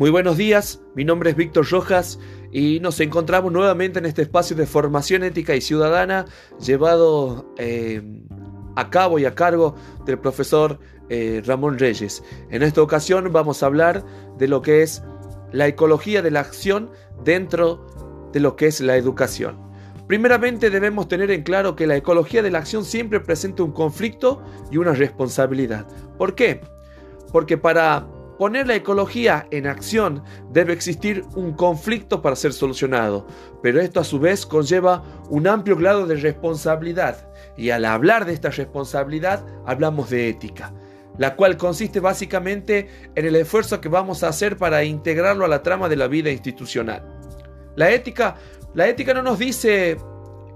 [0.00, 2.18] Muy buenos días, mi nombre es Víctor Rojas
[2.50, 6.24] y nos encontramos nuevamente en este espacio de formación ética y ciudadana
[6.58, 8.00] llevado eh,
[8.76, 9.74] a cabo y a cargo
[10.06, 10.78] del profesor
[11.10, 12.24] eh, Ramón Reyes.
[12.48, 14.02] En esta ocasión vamos a hablar
[14.38, 15.02] de lo que es
[15.52, 16.90] la ecología de la acción
[17.22, 17.86] dentro
[18.32, 19.60] de lo que es la educación.
[20.06, 24.42] Primeramente debemos tener en claro que la ecología de la acción siempre presenta un conflicto
[24.70, 25.86] y una responsabilidad.
[26.16, 26.62] ¿Por qué?
[27.32, 28.08] Porque para
[28.40, 33.26] poner la ecología en acción debe existir un conflicto para ser solucionado,
[33.62, 38.32] pero esto a su vez conlleva un amplio grado de responsabilidad y al hablar de
[38.32, 40.72] esta responsabilidad hablamos de ética,
[41.18, 45.62] la cual consiste básicamente en el esfuerzo que vamos a hacer para integrarlo a la
[45.62, 47.04] trama de la vida institucional.
[47.76, 48.36] La ética,
[48.72, 49.98] la ética no nos dice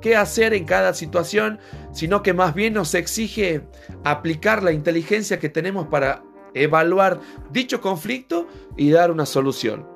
[0.00, 1.58] qué hacer en cada situación,
[1.90, 3.62] sino que más bien nos exige
[4.04, 6.22] aplicar la inteligencia que tenemos para
[6.54, 9.86] evaluar dicho conflicto y dar una solución.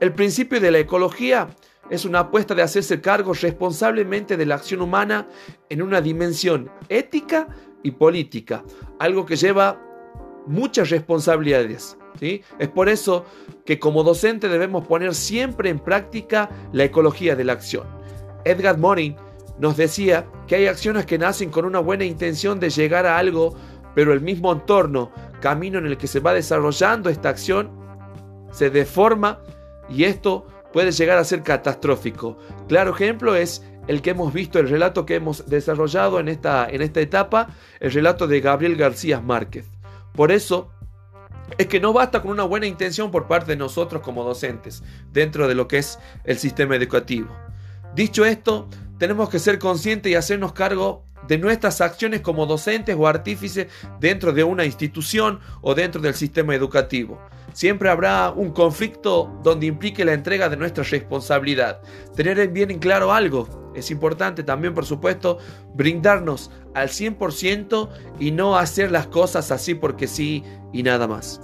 [0.00, 1.48] El principio de la ecología
[1.90, 5.28] es una apuesta de hacerse cargo responsablemente de la acción humana
[5.68, 7.48] en una dimensión ética
[7.82, 8.64] y política,
[8.98, 9.80] algo que lleva
[10.46, 11.96] muchas responsabilidades.
[12.18, 12.42] ¿sí?
[12.58, 13.24] Es por eso
[13.64, 17.86] que como docente debemos poner siempre en práctica la ecología de la acción.
[18.44, 19.16] Edgar Morin
[19.58, 23.54] nos decía que hay acciones que nacen con una buena intención de llegar a algo,
[23.94, 25.10] pero el mismo entorno
[25.40, 27.70] camino en el que se va desarrollando esta acción
[28.52, 29.40] se deforma
[29.88, 32.38] y esto puede llegar a ser catastrófico.
[32.68, 36.82] Claro ejemplo es el que hemos visto, el relato que hemos desarrollado en esta, en
[36.82, 37.48] esta etapa,
[37.80, 39.66] el relato de Gabriel García Márquez.
[40.12, 40.70] Por eso
[41.58, 45.46] es que no basta con una buena intención por parte de nosotros como docentes dentro
[45.46, 47.28] de lo que es el sistema educativo.
[47.94, 53.06] Dicho esto, tenemos que ser conscientes y hacernos cargo de nuestras acciones como docentes o
[53.06, 53.66] artífices
[54.00, 57.20] dentro de una institución o dentro del sistema educativo.
[57.52, 61.80] Siempre habrá un conflicto donde implique la entrega de nuestra responsabilidad.
[62.14, 63.72] Tener bien en claro algo.
[63.74, 65.38] Es importante también, por supuesto,
[65.74, 67.88] brindarnos al 100%
[68.20, 71.40] y no hacer las cosas así porque sí y nada más.